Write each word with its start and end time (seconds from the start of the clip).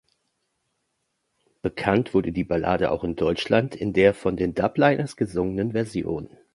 Bekannt 1.61 2.15
wurde 2.15 2.31
die 2.31 2.43
Ballade 2.43 2.89
auch 2.89 3.03
in 3.03 3.15
Deutschland 3.15 3.75
in 3.75 3.93
der 3.93 4.15
von 4.15 4.35
den 4.35 4.55
Dubliners 4.55 5.15
gesungenen 5.15 5.73
Version. 5.73 6.35